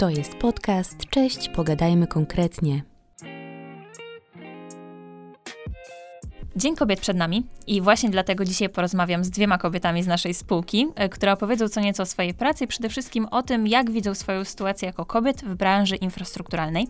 [0.00, 0.96] To jest podcast.
[1.10, 2.89] Cześć, pogadajmy konkretnie.
[6.60, 10.86] Dzień Kobiet przed nami i właśnie dlatego dzisiaj porozmawiam z dwiema kobietami z naszej spółki,
[10.94, 14.44] e, które opowiedzą co nieco o swojej pracy przede wszystkim o tym, jak widzą swoją
[14.44, 16.88] sytuację jako kobiet w branży infrastrukturalnej.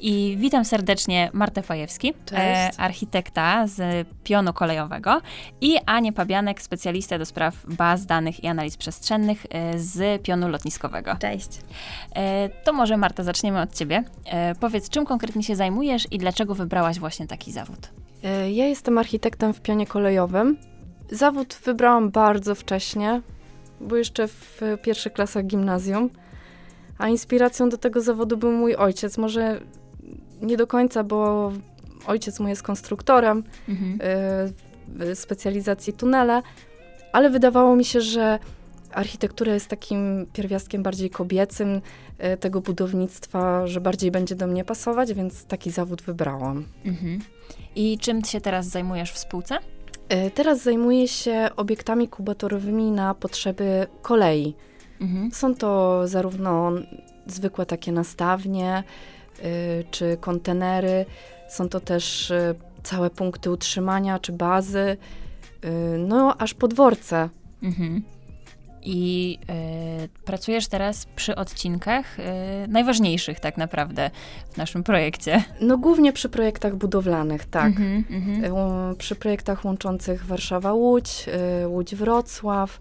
[0.00, 5.20] I witam serdecznie Martę Pajewski, e, architekta z pionu kolejowego
[5.60, 11.16] i Anię Pabianek, specjalistę do spraw baz danych i analiz przestrzennych e, z pionu lotniskowego.
[11.16, 11.48] Cześć.
[12.16, 14.04] E, to może Marta zaczniemy od ciebie.
[14.24, 17.99] E, powiedz, czym konkretnie się zajmujesz i dlaczego wybrałaś właśnie taki zawód?
[18.24, 20.56] E, ja jestem architektem w pionie kolejowym.
[21.10, 23.22] Zawód wybrałam bardzo wcześnie,
[23.80, 26.10] bo jeszcze w pierwszych klasach gimnazjum.
[26.98, 29.18] A inspiracją do tego zawodu był mój ojciec.
[29.18, 29.60] Może
[30.42, 31.52] nie do końca, bo
[32.06, 33.98] ojciec mój jest konstruktorem mhm.
[34.88, 36.42] w specjalizacji tunele,
[37.12, 38.38] ale wydawało mi się, że
[38.92, 41.80] architektura jest takim pierwiastkiem bardziej kobiecym
[42.18, 46.64] e, tego budownictwa, że bardziej będzie do mnie pasować, więc taki zawód wybrałam.
[46.84, 47.20] Mhm.
[47.76, 49.58] I czym się teraz zajmujesz w spółce?
[50.08, 54.54] E, teraz zajmuję się obiektami kubatorowymi na potrzeby kolei.
[55.00, 55.30] Mhm.
[55.32, 56.72] Są to zarówno
[57.26, 58.82] zwykłe takie nastawnie,
[59.38, 61.06] y, czy kontenery,
[61.48, 64.96] są to też y, całe punkty utrzymania, czy bazy,
[65.64, 67.28] y, no aż podworce.
[67.62, 68.02] Mhm
[68.82, 69.38] i
[70.04, 72.22] y, pracujesz teraz przy odcinkach y,
[72.68, 74.10] najważniejszych tak naprawdę
[74.50, 75.44] w naszym projekcie.
[75.60, 77.76] No głównie przy projektach budowlanych, tak.
[77.76, 81.28] Mm -hmm, przy projektach łączących Warszawa-Łódź,
[81.64, 82.80] y, Łódź-Wrocław,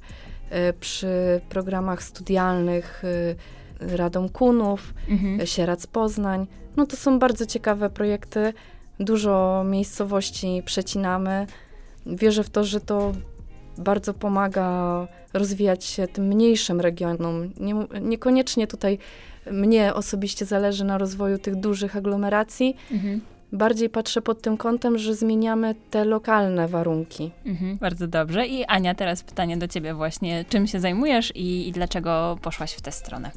[0.80, 3.04] przy programach studialnych
[3.80, 5.46] Radom Kunów, mm -hmm.
[5.46, 6.48] Sierac-Poznań.
[6.78, 8.54] No to są bardzo ciekawe projekty.
[9.00, 11.48] Dużo miejscowości przecinamy.
[12.06, 13.12] Wierzę w to, że to
[13.78, 17.50] bardzo pomaga rozwijać się tym mniejszym regionom.
[17.60, 18.98] Nie, niekoniecznie tutaj
[19.52, 22.76] mnie osobiście zależy na rozwoju tych dużych aglomeracji.
[22.92, 23.22] Mhm.
[23.52, 27.32] Bardziej patrzę pod tym kątem, że zmieniamy te lokalne warunki.
[27.46, 28.46] Mhm, bardzo dobrze.
[28.46, 30.46] I Ania, teraz pytanie do ciebie właśnie.
[30.50, 33.32] Czym się zajmujesz i, i dlaczego poszłaś w tę stronę?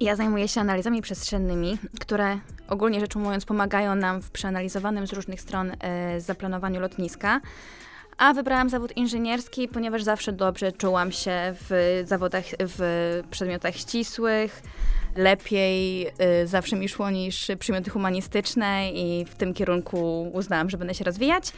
[0.00, 5.40] Ja zajmuję się analizami przestrzennymi, które ogólnie rzecz umując pomagają nam w przeanalizowanym z różnych
[5.40, 7.40] stron e, zaplanowaniu lotniska.
[8.20, 14.62] A wybrałam zawód inżynierski, ponieważ zawsze dobrze czułam się w zawodach, w przedmiotach ścisłych.
[15.16, 16.06] Lepiej
[16.42, 21.04] y, zawsze mi szło niż przedmioty humanistyczne i w tym kierunku uznałam, że będę się
[21.04, 21.52] rozwijać.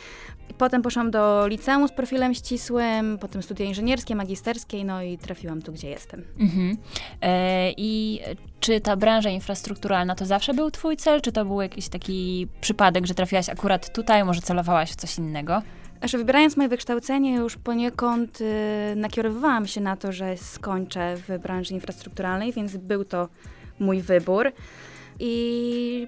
[0.59, 5.72] Potem poszłam do liceum z profilem ścisłym, potem studia inżynierskie, magisterskie, no i trafiłam tu,
[5.72, 6.25] gdzie jestem.
[6.41, 6.77] Mhm.
[7.22, 8.21] E, I
[8.61, 13.06] czy ta branża infrastrukturalna to zawsze był twój cel, czy to był jakiś taki przypadek,
[13.06, 15.62] że trafiłaś akurat tutaj, może celowałaś w coś innego?
[16.03, 18.45] Znaczy, wybierając moje wykształcenie, już poniekąd y,
[18.97, 23.29] nakierowywałam się na to, że skończę w branży infrastrukturalnej, więc był to
[23.79, 24.53] mój wybór.
[25.21, 26.07] I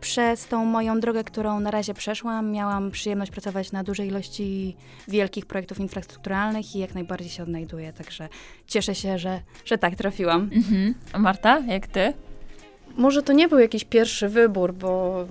[0.00, 4.76] przez tą moją drogę, którą na razie przeszłam, miałam przyjemność pracować na dużej ilości
[5.08, 8.28] wielkich projektów infrastrukturalnych i jak najbardziej się odnajduję, także
[8.66, 10.50] cieszę się, że, że tak trafiłam.
[10.52, 10.94] Mhm.
[11.12, 12.12] A Marta, jak ty?
[12.96, 15.24] Może to nie był jakiś pierwszy wybór, bo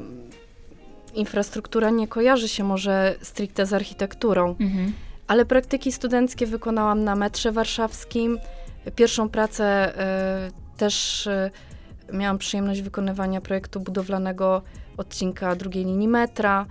[1.14, 4.94] infrastruktura nie kojarzy się może stricte z architekturą, mhm.
[5.28, 8.40] ale praktyki studenckie wykonałam na metrze warszawskim.
[8.96, 9.94] Pierwszą pracę
[10.48, 11.52] y, też y,
[12.14, 14.62] miałam przyjemność wykonywania projektu budowlanego
[14.98, 16.66] odcinka drugiej linii metra.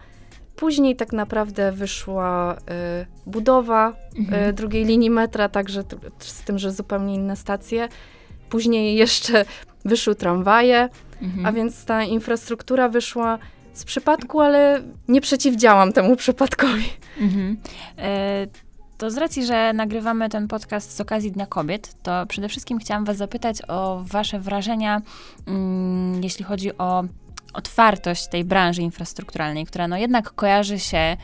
[0.56, 4.54] Później tak naprawdę wyszła y, budowa mhm.
[4.54, 5.84] drugiej linii metra, także
[6.18, 7.88] z tym, że zupełnie inne stacje.
[8.48, 9.44] Później jeszcze
[9.84, 10.88] wyszły tramwaje,
[11.22, 11.46] mhm.
[11.46, 13.38] a więc ta infrastruktura wyszła
[13.72, 16.84] z przypadku, ale nie przeciwdziałam temu przypadkowi.
[17.20, 17.56] Mhm.
[17.98, 18.46] E,
[18.98, 23.04] to z racji, że nagrywamy ten podcast z okazji Dnia Kobiet, to przede wszystkim chciałam
[23.04, 25.02] Was zapytać o Wasze wrażenia,
[25.46, 27.04] mm, jeśli chodzi o
[27.52, 31.16] otwartość tej branży infrastrukturalnej, która no jednak kojarzy się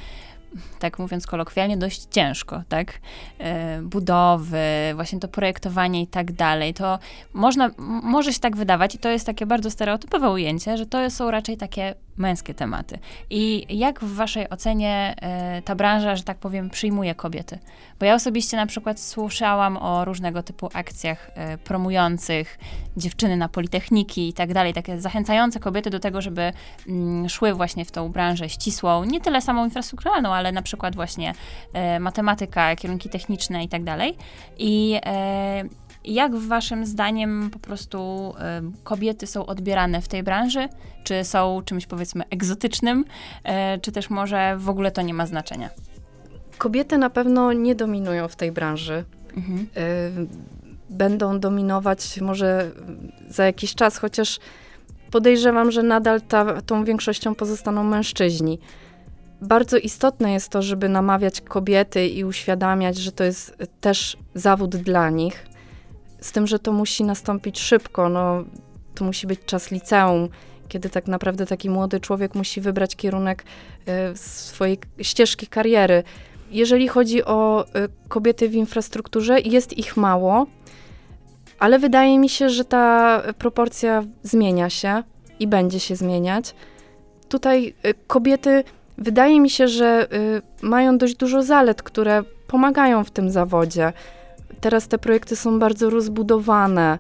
[0.79, 3.01] tak mówiąc kolokwialnie, dość ciężko, tak?
[3.39, 4.59] E, budowy,
[4.95, 6.75] właśnie to projektowanie i tak dalej.
[6.75, 6.99] To
[7.33, 7.71] można,
[8.03, 11.57] może się tak wydawać i to jest takie bardzo stereotypowe ujęcie, że to są raczej
[11.57, 12.99] takie męskie tematy.
[13.31, 17.59] I jak w waszej ocenie e, ta branża, że tak powiem, przyjmuje kobiety?
[18.01, 22.59] Bo ja osobiście na przykład słyszałam o różnego typu akcjach e, promujących
[22.97, 26.53] dziewczyny na politechniki i tak dalej, takie zachęcające kobiety do tego, żeby
[26.89, 31.35] mm, szły właśnie w tą branżę ścisłą, nie tyle samą infrastrukturalną, ale na przykład właśnie
[31.73, 34.17] e, matematyka, kierunki techniczne i tak dalej.
[34.59, 35.01] I
[36.07, 38.33] jak waszym zdaniem po prostu
[38.79, 40.69] y, kobiety są odbierane w tej branży?
[41.05, 45.71] Czy są czymś powiedzmy egzotycznym, y, czy też może w ogóle to nie ma znaczenia?
[46.59, 49.05] Kobiety na pewno nie dominują w tej branży.
[49.37, 49.67] Mhm.
[49.77, 50.27] Y,
[50.91, 52.71] będą dominować może
[53.29, 54.39] za jakiś czas, chociaż
[55.11, 58.59] podejrzewam, że nadal ta, tą większością pozostaną mężczyźni.
[59.41, 65.11] Bardzo istotne jest to, żeby namawiać kobiety i uświadamiać, że to jest też zawód dla
[65.11, 65.47] nich.
[66.27, 68.09] Z tym, że to musi nastąpić szybko.
[68.09, 68.45] No,
[68.95, 70.29] to musi być czas liceum,
[70.69, 73.45] kiedy tak naprawdę taki młody człowiek musi wybrać kierunek
[74.13, 76.03] y, swojej ścieżki kariery.
[76.51, 80.47] Jeżeli chodzi o y, kobiety w infrastrukturze, jest ich mało,
[81.59, 85.03] ale wydaje mi się, że ta proporcja zmienia się
[85.41, 86.55] i będzie się zmieniać.
[87.29, 88.65] Tutaj y, kobiety,
[88.99, 90.09] wydaje mi się, że
[90.63, 93.93] mają dość dużo zalet, które pomagają w tym zawodzie.
[94.61, 96.99] Teraz te projekty są bardzo rozbudowane,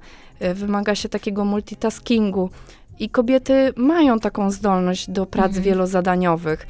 [0.54, 2.50] wymaga się takiego multitaskingu.
[2.98, 5.64] I kobiety mają taką zdolność do prac mhm.
[5.64, 6.66] wielozadaniowych,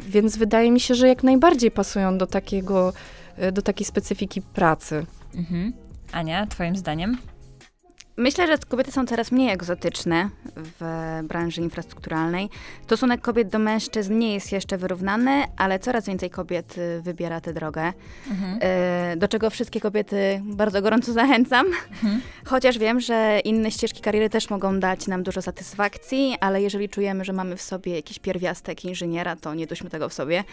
[0.00, 2.92] więc wydaje mi się, że jak najbardziej pasują do takiego,
[3.36, 5.06] e, do takiej specyfiki pracy.
[5.34, 5.72] Mhm.
[6.12, 7.18] Ania, twoim zdaniem?
[8.16, 12.50] Myślę, że kobiety są coraz mniej egzotyczne w branży infrastrukturalnej.
[12.84, 17.52] Stosunek kobiet do mężczyzn nie jest jeszcze wyrównany, ale coraz więcej kobiet y, wybiera tę
[17.52, 17.92] drogę.
[18.30, 18.58] Mhm.
[19.12, 21.66] Y, do czego wszystkie kobiety bardzo gorąco zachęcam.
[21.66, 22.20] Mhm.
[22.46, 27.24] Chociaż wiem, że inne ścieżki kariery też mogą dać nam dużo satysfakcji, ale jeżeli czujemy,
[27.24, 30.44] że mamy w sobie jakiś pierwiastek inżyniera, to nie duśmy tego w sobie.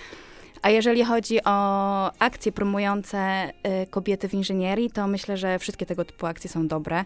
[0.62, 3.50] A jeżeli chodzi o akcje promujące
[3.84, 7.06] y, kobiety w inżynierii, to myślę, że wszystkie tego typu akcje są dobre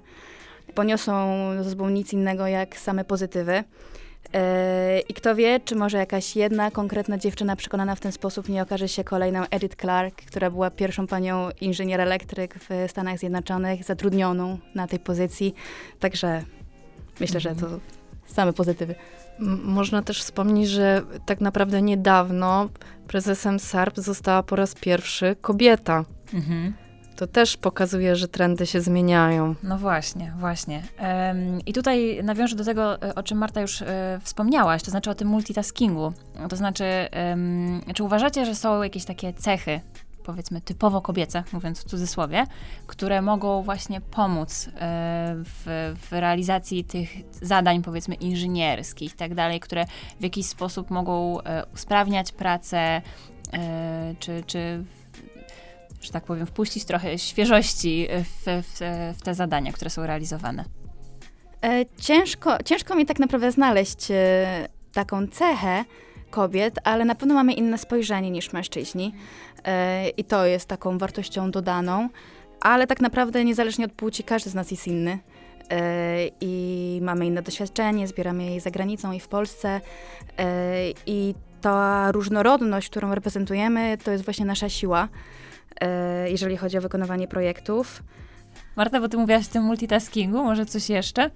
[0.75, 3.63] poniosą ze sobą nic innego jak same pozytywy.
[4.33, 8.61] E, I kto wie, czy może jakaś jedna konkretna dziewczyna przekonana w ten sposób nie
[8.61, 14.57] okaże się kolejną Edith Clark, która była pierwszą panią inżynier elektryk w Stanach Zjednoczonych, zatrudnioną
[14.75, 15.53] na tej pozycji.
[15.99, 16.43] Także
[17.19, 17.67] myślę, że to
[18.25, 18.95] same pozytywy.
[19.63, 22.69] Można też wspomnieć, że tak naprawdę niedawno
[23.07, 26.05] prezesem SARP została po raz pierwszy kobieta.
[26.33, 26.73] Mhm.
[27.15, 29.55] To też pokazuje, że trendy się zmieniają.
[29.63, 30.83] No właśnie, właśnie.
[31.65, 35.15] I tutaj nawiążę do tego, e, o czym Marta już e, wspomniałaś, to znaczy o
[35.15, 36.13] tym multitaskingu.
[36.49, 36.83] To znaczy,
[37.95, 39.81] czy uważacie, że są jakieś takie cechy,
[40.23, 42.45] powiedzmy typowo kobiece, mówiąc w cudzysłowie,
[42.87, 44.71] które mogą właśnie pomóc e,
[45.35, 47.09] w, w, realizacji tych
[47.41, 49.85] zadań, powiedzmy, inżynierskich i tak dalej, które
[50.19, 51.37] w jakiś sposób mogą
[51.73, 53.01] usprawniać pracę,
[54.19, 54.83] czy, czy
[56.03, 58.79] że tak powiem, wpuścić trochę świeżości w, w,
[59.17, 60.65] w te zadania, które są realizowane?
[61.63, 65.85] E, ciężko, ciężko mi tak naprawdę znaleźć e, taką cechę
[66.29, 69.13] kobiet, ale na pewno mamy inne spojrzenie niż mężczyźni
[69.65, 72.09] e, i to jest taką wartością dodaną,
[72.61, 75.19] ale tak naprawdę niezależnie od płci każdy z nas jest inny
[76.41, 79.81] i mamy inne doświadczenie, zbieramy je za granicą i w Polsce
[81.05, 85.07] i ta różnorodność, którą reprezentujemy, to jest właśnie nasza siła.
[85.81, 88.03] E, jeżeli chodzi o wykonywanie projektów.
[88.75, 91.29] Marta, bo ty mówiłaś o tym multitaskingu, może coś jeszcze?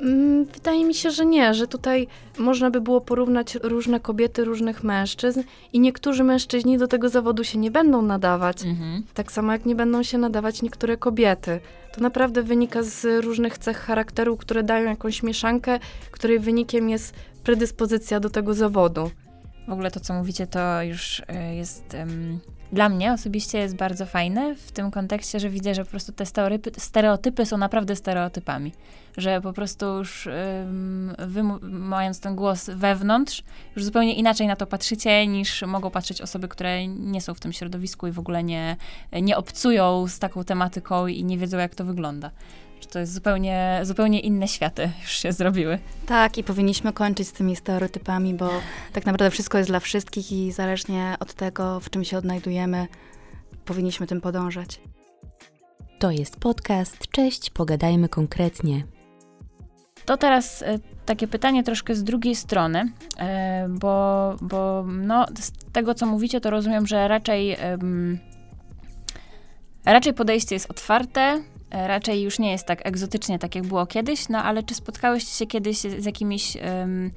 [0.00, 2.06] Mm, wydaje mi się, że nie, że tutaj
[2.38, 5.42] można by było porównać różne kobiety, różnych mężczyzn
[5.72, 9.02] i niektórzy mężczyźni do tego zawodu się nie będą nadawać, mhm.
[9.14, 11.60] tak samo jak nie będą się nadawać niektóre kobiety.
[11.94, 15.78] To naprawdę wynika z różnych cech charakteru, które dają jakąś mieszankę,
[16.10, 17.14] której wynikiem jest
[17.44, 19.10] predyspozycja do tego zawodu.
[19.68, 22.40] W ogóle to, co mówicie, to już e, jest um,
[22.74, 26.26] dla mnie osobiście jest bardzo fajne w tym kontekście, że widzę, że po prostu te
[26.26, 28.72] stereotypy, stereotypy są naprawdę stereotypami.
[29.16, 30.28] Że po prostu już
[31.18, 33.42] wy, mając ten głos wewnątrz,
[33.76, 37.52] już zupełnie inaczej na to patrzycie, niż mogą patrzeć osoby, które nie są w tym
[37.52, 38.76] środowisku i w ogóle nie,
[39.22, 42.30] nie obcują z taką tematyką i nie wiedzą, jak to wygląda
[42.86, 45.78] to jest zupełnie, zupełnie inne światy już się zrobiły.
[46.06, 48.50] Tak, i powinniśmy kończyć z tymi stereotypami, bo
[48.92, 52.86] tak naprawdę wszystko jest dla wszystkich i zależnie od tego, w czym się odnajdujemy,
[53.64, 54.80] powinniśmy tym podążać.
[55.98, 56.98] To jest podcast.
[57.10, 58.84] Cześć, pogadajmy konkretnie.
[60.04, 65.94] To teraz e, takie pytanie troszkę z drugiej strony, e, bo, bo no, z tego,
[65.94, 67.56] co mówicie, to rozumiem, że raczej,
[69.84, 71.42] raczej podejście jest otwarte,
[71.74, 75.46] raczej już nie jest tak egzotycznie, tak jak było kiedyś, no ale czy spotkałyście się
[75.46, 77.10] kiedyś z jakimiś um,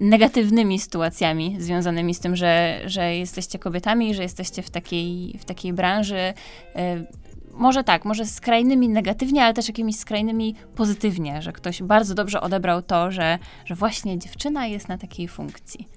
[0.00, 5.72] negatywnymi sytuacjami związanymi z tym, że, że jesteście kobietami, że jesteście w takiej, w takiej
[5.72, 6.34] branży?
[6.76, 7.04] E,
[7.52, 12.82] może tak, może skrajnymi negatywnie, ale też jakimiś skrajnymi pozytywnie, że ktoś bardzo dobrze odebrał
[12.82, 15.88] to, że, że właśnie dziewczyna jest na takiej funkcji.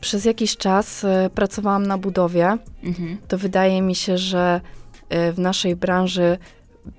[0.00, 2.58] Przez jakiś czas y, pracowałam na budowie.
[2.82, 3.18] Mhm.
[3.28, 4.60] To wydaje mi się, że
[5.32, 6.38] w naszej branży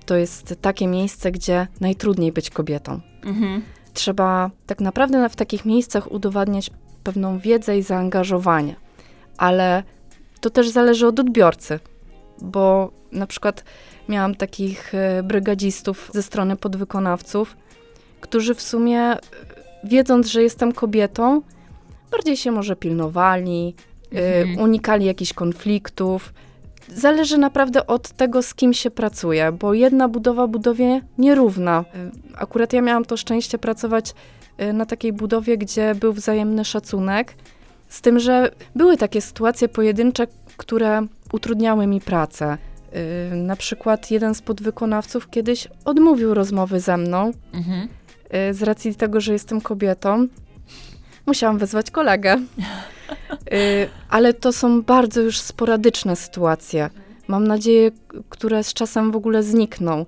[0.06, 3.00] to jest takie miejsce, gdzie najtrudniej być kobietą.
[3.24, 3.62] Mhm.
[3.94, 6.70] Trzeba tak naprawdę w takich miejscach udowadniać
[7.04, 8.76] pewną wiedzę i zaangażowanie,
[9.36, 9.82] ale
[10.40, 11.78] to też zależy od odbiorcy.
[12.42, 13.64] bo na przykład
[14.08, 17.56] miałam takich e, brygadzistów ze strony podwykonawców,
[18.20, 19.18] którzy w sumie, e,
[19.84, 21.42] wiedząc, że jestem kobietą,
[22.10, 23.74] bardziej się może pilnowali,
[24.14, 24.58] e, Mhm.
[24.58, 26.32] unikali jakichś konfliktów.
[26.88, 31.84] Zależy naprawdę od tego, z kim się pracuje, bo jedna budowa budowie nierówna.
[31.94, 34.14] E, Akurat ja miałam to szczęście pracować
[34.58, 37.34] e, na takiej budowie, gdzie był wzajemny szacunek,
[37.88, 40.26] z tym, że były takie sytuacje pojedyncze,
[40.56, 42.58] które utrudniały mi pracę.
[43.30, 47.88] Yy, Na przykład jeden z podwykonawców kiedyś odmówił rozmowy ze mną Mhm.
[48.54, 50.26] z racji tego, że jestem kobietą.
[51.26, 52.36] Musiałam wezwać kolegę.
[53.54, 56.90] Yy, Ale to są bardzo już sporadyczne sytuacje.
[57.28, 57.90] Mam nadzieję,
[58.28, 60.06] które z czasem w ogóle znikną.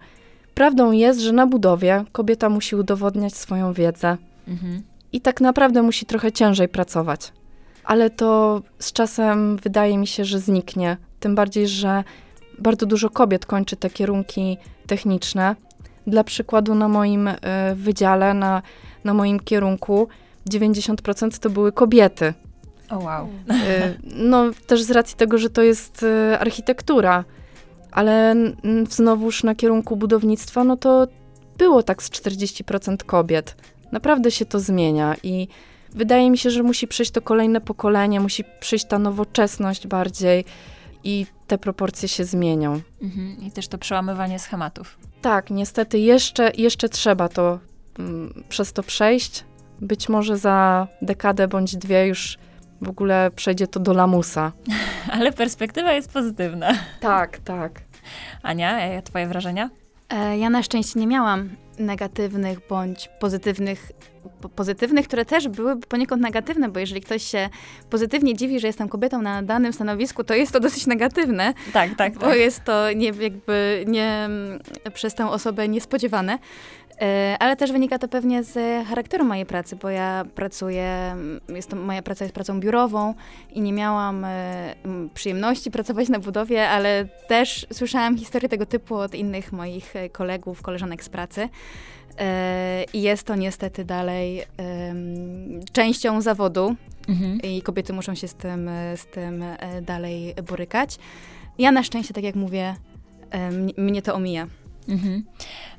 [0.55, 4.17] Prawdą jest, że na budowie kobieta musi udowodniać swoją wiedzę
[4.49, 4.83] Mhm.
[5.13, 7.33] i tak naprawdę musi trochę ciężej pracować.
[7.85, 10.97] Ale to z czasem wydaje mi się, że zniknie.
[11.21, 12.05] Tym bardziej, że
[12.59, 15.57] bardzo dużo kobiet kończy te kierunki techniczne.
[16.07, 17.37] Dla przykładu, na moim e,
[17.75, 18.63] wydziale, na,
[19.05, 20.09] na moim kierunku,
[20.51, 22.35] 90% to były kobiety.
[22.91, 23.29] O wow.
[23.51, 23.95] E,
[24.33, 27.25] No, też z racji tego, że to jest e, architektura,
[27.93, 28.35] ale
[28.91, 31.07] znowuż na kierunku budownictwa, no to
[31.59, 33.57] było tak z 40% kobiet.
[33.93, 35.49] Naprawdę się to zmienia i
[35.91, 40.45] wydaje mi się, że musi przyjść to kolejne pokolenie, musi przyjść ta nowoczesność bardziej
[41.05, 42.81] i te proporcje się zmienią.
[43.03, 43.37] Mhm.
[43.43, 44.99] I też to przełamywanie schematów.
[45.23, 47.59] Tak, niestety jeszcze, jeszcze trzeba to
[47.99, 49.45] mm, przez to przejść.
[49.81, 52.39] Być może za dekadę bądź dwie już
[52.83, 54.53] w ogóle przejdzie to do lamusa.
[55.13, 56.73] Ale perspektywa jest pozytywna.
[57.01, 57.81] Tak, tak.
[58.43, 59.71] Ania, e, twoje wrażenia?
[60.09, 63.93] E, Ja na szczęście nie miałam negatywnych bądź pozytywnych,
[64.41, 67.49] po- pozytywnych, które też były poniekąd negatywne, bo jeżeli ktoś się
[67.91, 72.15] pozytywnie dziwi, że jestem kobietą na danym stanowisku, to jest to dosyć negatywne, Tak, tak,
[72.15, 72.39] bo tak.
[72.39, 74.61] jest to nie, jakby nie, mm,
[74.95, 76.39] przez tę osobę niespodziewane.
[77.01, 81.71] E, Ale też wynika to pewnie z charakteru mojej pracy, bo ja pracuję, mm, jest
[81.71, 83.15] to, moja praca jest pracą biurową
[83.53, 84.75] i nie miałam e,
[85.15, 90.63] przyjemności pracować na budowie, ale też słyszałam historie tego typu od innych moich e, kolegów,
[90.63, 91.49] koleżanek z pracy.
[92.93, 94.43] I jest to niestety dalej
[95.73, 96.77] częścią zawodu
[97.09, 97.41] Mhm.
[97.43, 99.45] i kobiety muszą się z tym, z tym
[99.83, 100.99] dalej borykać.
[101.59, 102.75] Ja na szczęście, tak jak mówię,
[103.77, 104.47] mnie to omija.
[104.89, 105.25] Mhm.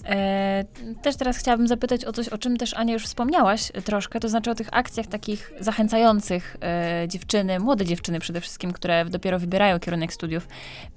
[0.06, 0.66] E,
[1.02, 4.52] też teraz chciałabym zapytać o coś, o czym też Ania już wspomniałaś troszkę, to znaczy
[4.52, 10.14] o tych akcjach takich zachęcających e, dziewczyny, młode dziewczyny przede wszystkim, które dopiero wybierają kierunek
[10.14, 10.48] studiów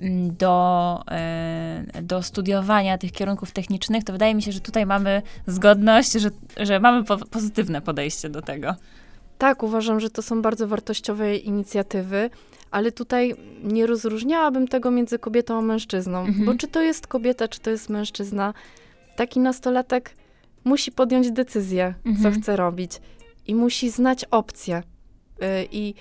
[0.00, 5.22] m, do, e, do studiowania tych kierunków technicznych, to wydaje mi się, że tutaj mamy
[5.46, 8.74] zgodność, że, że mamy po, pozytywne podejście do tego.
[9.38, 12.30] Tak, uważam, że to są bardzo wartościowe inicjatywy,
[12.70, 16.44] ale tutaj nie rozróżniałabym tego między kobietą a mężczyzną, Mhm.
[16.46, 18.54] bo czy to jest kobieta, czy to jest mężczyzna,
[19.16, 20.14] taki nastolatek
[20.64, 22.34] musi podjąć decyzję, Mhm.
[22.34, 22.92] co chce robić
[23.46, 24.82] i musi znać opcje.
[25.42, 25.94] Y, I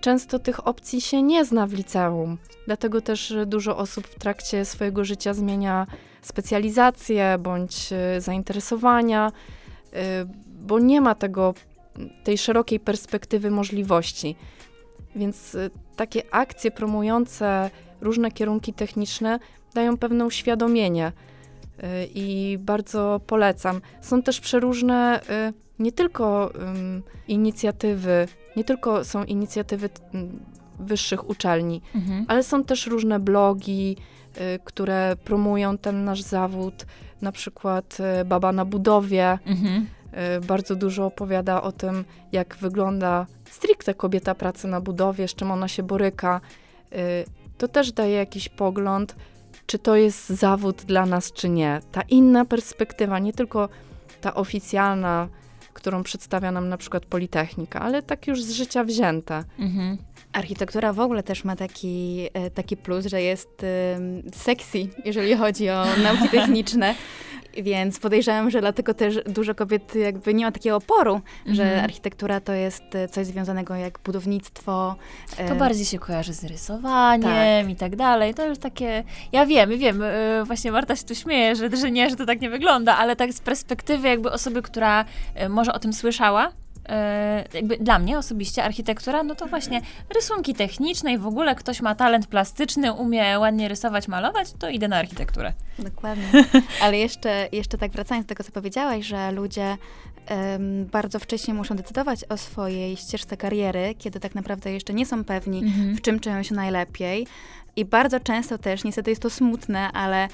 [0.00, 4.64] często tych opcji się nie zna w liceum, dlatego też y, dużo osób w trakcie
[4.64, 5.86] swojego życia zmienia
[6.22, 9.32] specjalizację bądź y, zainteresowania,
[10.62, 11.54] bo nie ma tego
[12.24, 14.36] tej szerokiej perspektywy możliwości.
[15.16, 19.38] Więc y, takie akcje promujące różne kierunki techniczne
[19.74, 21.12] dają pewne uświadomienie
[21.78, 21.82] y,
[22.14, 23.80] i bardzo polecam.
[24.00, 26.52] Są też przeróżne y, nie tylko
[27.28, 29.90] inicjatywy, nie tylko są inicjatywy
[30.80, 32.24] wyższych uczelni, Mhm.
[32.28, 33.96] ale są też różne blogi,
[34.64, 36.86] które promują ten nasz zawód,
[37.22, 39.86] na przykład Baba na budowie, Mhm.
[40.36, 45.50] Y, bardzo dużo opowiada o tym, jak wygląda stricte kobieta pracy na budowie, z czym
[45.50, 46.40] ona się boryka.
[46.92, 47.24] Y,
[47.58, 49.16] To też daje jakiś pogląd,
[49.66, 51.80] czy to jest zawód dla nas, czy nie.
[51.92, 53.68] Ta inna perspektywa, nie tylko
[54.20, 55.28] ta oficjalna,
[55.72, 59.44] którą przedstawia nam na przykład Politechnika, ale tak już z życia wzięte.
[59.58, 59.98] Mhm.
[60.32, 63.48] Architektura w ogóle też ma taki, e, taki plus, że jest
[64.34, 66.94] sexy, jeżeli chodzi o nauki techniczne.
[67.62, 71.84] Więc podejrzewam, że dlatego też dużo kobiet jakby nie ma takiego oporu, że Mhm.
[71.84, 74.94] architektura to jest e, coś związanego jak budownictwo.
[75.36, 78.34] e, To bardziej się kojarzy z rysowaniem i tak dalej.
[78.34, 79.04] To już takie.
[79.32, 80.00] Ja wiem, wiem.
[80.00, 83.16] yy, Właśnie Marta się tu śmieje, że, że nie, że to tak nie wygląda, ale
[83.16, 85.04] tak z perspektywy jakby osoby, która
[85.48, 86.52] może o tym słyszała.
[86.88, 89.80] E, jakby dla mnie osobiście architektura, no to właśnie
[90.14, 94.88] rysunki techniczne i w ogóle ktoś ma talent plastyczny, umie ładnie rysować, malować, to idę
[94.88, 95.52] na architekturę.
[95.78, 96.24] Dokładnie.
[96.82, 99.76] Ale jeszcze, jeszcze tak wracając do tego, co powiedziałaś, że ludzie
[100.30, 105.24] um, bardzo wcześnie muszą decydować o swojej ścieżce kariery, kiedy tak naprawdę jeszcze nie są
[105.24, 105.96] pewni, Mhm.
[105.96, 107.26] w czym czują się najlepiej.
[107.76, 110.28] I bardzo często też, niestety jest to smutne, ale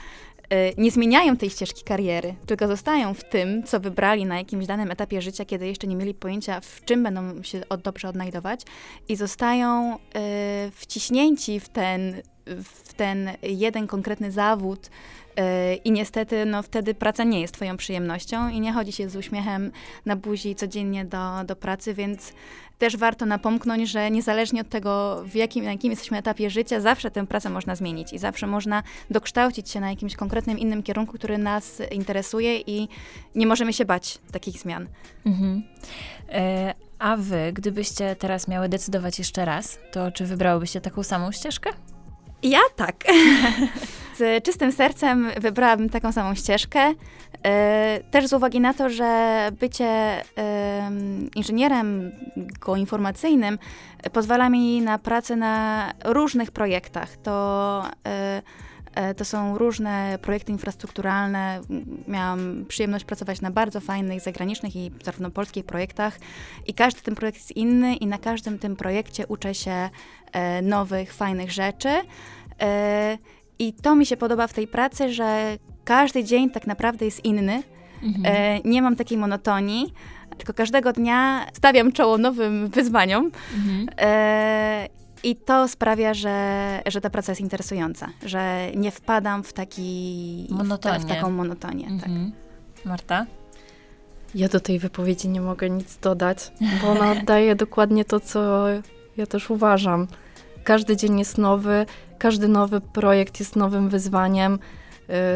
[0.78, 5.22] nie zmieniają tej ścieżki kariery, tylko zostają w tym, co wybrali na jakimś danym etapie
[5.22, 8.60] życia, kiedy jeszcze nie mieli pojęcia, w czym będą się od, dobrze odnajdować,
[9.08, 9.98] i zostają y,
[10.70, 14.90] wciśnięci w ten, w ten jeden konkretny zawód.
[15.38, 19.16] Y, I niestety, no wtedy praca nie jest Twoją przyjemnością i nie chodzi się z
[19.16, 19.72] uśmiechem
[20.06, 22.32] na buzi codziennie do, do pracy, więc
[22.78, 27.10] też warto napomknąć, że niezależnie od tego, w jakim, na jakim jesteśmy etapie życia, zawsze
[27.10, 31.38] tę pracę można zmienić i zawsze można dokształcić się na jakimś konkretnym innym kierunku, który
[31.38, 32.88] nas interesuje i
[33.34, 34.88] nie możemy się bać takich zmian.
[35.26, 35.62] Mhm.
[36.28, 41.70] E, a wy, gdybyście teraz miały decydować jeszcze raz, to czy wybrałybyście taką samą ścieżkę?
[42.42, 43.04] Ja tak.
[44.16, 46.94] z czystym sercem wybrałabym taką samą ścieżkę.
[47.44, 49.86] E, Też z uwagi na to, że bycie
[50.36, 52.12] em, inżynierem
[52.66, 53.58] geoinformacyjnym
[54.12, 57.16] pozwala mi na pracę na różnych projektach.
[57.16, 58.42] To, e,
[58.94, 61.60] e, to są różne projekty infrastrukturalne.
[62.08, 66.18] Miałam przyjemność pracować na bardzo fajnych zagranicznych i zarówno polskich projektach.
[66.66, 69.90] I każdy ten projekt jest inny i na każdym tym projekcie uczę się
[70.62, 71.88] nowych, fajnych rzeczy.
[73.58, 77.62] I to mi się podoba w tej pracy, że każdy dzień tak naprawdę jest inny.
[78.02, 78.24] Mhm.
[78.26, 79.92] E, nie mam takiej monotonii,
[80.38, 83.30] tylko każdego dnia stawiam czoło nowym wyzwaniom.
[83.56, 83.88] Mhm.
[83.98, 84.88] E,
[85.22, 90.50] I to sprawia, że, że ta praca jest interesująca, że nie wpadam w, taki, w,
[90.50, 91.00] ta, Monotonię.
[91.00, 91.84] w taką monotonię.
[91.84, 92.08] Tak.
[92.08, 92.32] Mhm.
[92.84, 93.26] Marta?
[94.34, 98.66] Ja do tej wypowiedzi nie mogę nic dodać, bo ona oddaje dokładnie to, co
[99.16, 100.06] ja też uważam.
[100.64, 101.86] Każdy dzień jest nowy,
[102.18, 104.58] każdy nowy projekt jest nowym wyzwaniem,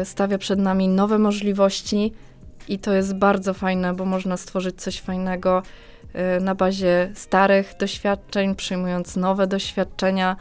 [0.01, 2.13] y, stawia przed nami nowe możliwości
[2.67, 5.63] i to jest bardzo fajne, bo można stworzyć coś fajnego
[6.37, 10.35] y, na bazie starych doświadczeń, przyjmując nowe doświadczenia.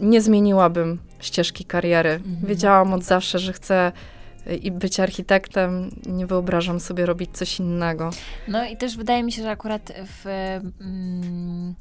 [0.00, 2.10] Nie zmieniłabym ścieżki kariery.
[2.10, 2.46] Mhm.
[2.46, 3.92] Wiedziałam od zawsze, że chcę
[4.46, 8.10] y, i być architektem, nie wyobrażam sobie robić coś innego.
[8.48, 10.26] No i też wydaje mi się, że akurat w,
[10.80, 11.74] mm,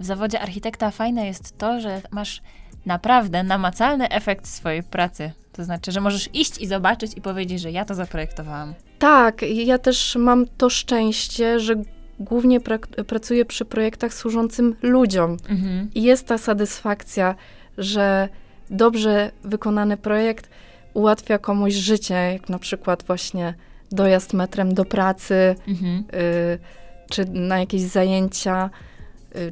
[0.00, 2.42] w zawodzie architekta fajne jest to, że masz
[2.86, 5.32] naprawdę namacalny efekt swojej pracy.
[5.52, 8.74] To znaczy, że możesz iść i zobaczyć i powiedzieć, że ja to zaprojektowałam.
[8.98, 11.74] Tak, ja też mam to szczęście, że
[12.20, 15.36] głównie prak- pracuję przy projektach służącym ludziom.
[15.48, 15.90] Mhm.
[15.94, 17.34] I jest ta satysfakcja,
[17.78, 18.28] że
[18.70, 20.48] dobrze wykonany projekt
[20.94, 23.54] ułatwia komuś życie, jak na przykład właśnie
[23.92, 26.04] dojazd metrem do pracy, Mhm.
[26.14, 26.58] y,
[27.10, 28.70] czy na jakieś zajęcia,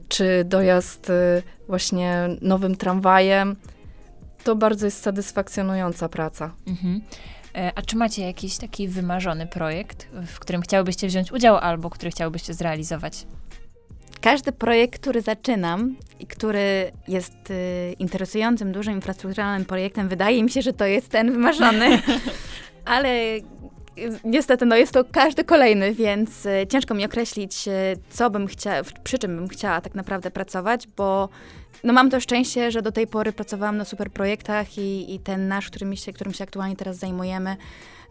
[0.09, 3.57] czy dojazd y, właśnie nowym tramwajem.
[4.45, 6.55] To bardzo jest satysfakcjonująca praca.
[6.67, 7.01] Mhm.
[7.55, 12.11] E, A czy macie jakiś taki wymarzony projekt, w którym chciałbyście wziąć udział albo który
[12.11, 13.27] chciałbyście zrealizować?
[14.21, 20.63] Każdy projekt, który zaczynam i który jest y, interesującym, dużym infrastrukturalnym projektem, wydaje mi się,
[20.63, 22.03] że to jest ten wymarzony,
[22.85, 23.43] ale y,
[24.25, 28.83] niestety no jest to każdy kolejny, więc y, ciężko mi określić, y, co bym chciała,
[29.05, 31.29] przy czym bym chciała tak naprawdę pracować, bo
[31.85, 35.49] no mam to szczęście, że do tej pory pracowałam na super projektach i, i ten
[35.49, 37.57] nasz, którym się, którym się aktualnie teraz zajmujemy,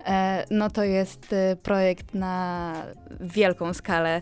[0.06, 2.74] e, no to jest projekt na
[3.20, 4.22] wielką skalę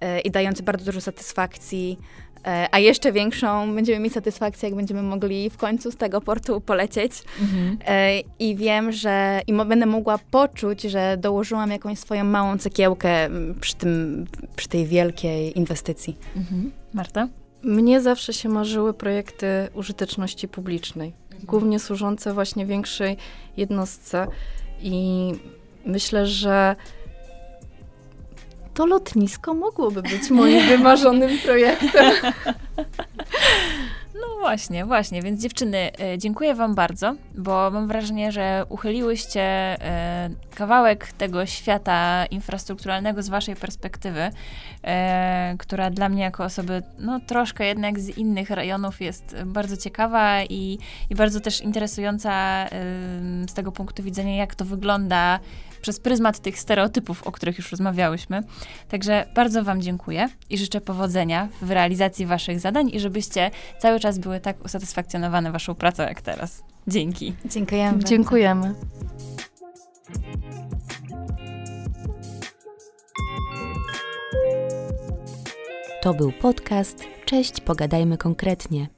[0.00, 1.98] e, i dający bardzo dużo satysfakcji.
[2.46, 6.60] E, A jeszcze większą będziemy mieć satysfakcję, jak będziemy mogli w końcu z tego portu
[6.60, 7.12] polecieć.
[7.40, 7.78] Mhm.
[7.86, 13.28] E, I wiem, że i będę mogła poczuć, że dołożyłam jakąś swoją małą cegiełkę
[13.60, 16.16] przy, tym, przy tej wielkiej inwestycji.
[16.36, 16.70] Mhm.
[16.94, 17.28] Marta?
[17.62, 23.16] Mnie zawsze się marzyły projekty użyteczności publicznej, głównie służące właśnie większej
[23.56, 24.26] jednostce
[24.82, 25.32] i
[25.86, 26.76] myślę, że
[28.78, 32.12] to lotnisko mogłoby być moim wymarzonym projektem.
[34.20, 40.30] No właśnie, właśnie, więc dziewczyny, e, dziękuję wam bardzo, bo mam wrażenie, że uchyliłyście e,
[40.54, 44.30] kawałek tego świata infrastrukturalnego z waszej perspektywy,
[44.84, 50.44] e, która dla mnie jako osoby, no troszkę jednak z innych rejonów jest bardzo ciekawa
[50.44, 50.78] i,
[51.10, 52.66] i bardzo też interesująca
[53.48, 55.40] z tego punktu widzenia, jak to wygląda
[55.82, 58.42] przez pryzmat tych stereotypów, o których już rozmawiałyśmy.
[58.88, 64.07] Także bardzo Wam dziękuję i życzę powodzenia w realizacji Waszych zadań i żebyście cały czas
[64.16, 66.62] były tak usatysfakcjonowane Waszą pracą jak teraz.
[66.86, 67.34] Dzięki.
[67.44, 67.92] Dziękujemy.
[67.92, 68.08] bardzo.
[68.08, 68.74] Dziękujemy.
[76.02, 77.04] To był podcast.
[77.24, 78.97] Cześć, pogadajmy konkretnie.